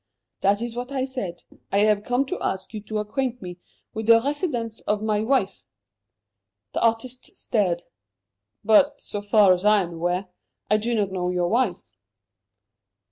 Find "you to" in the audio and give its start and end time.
2.73-2.97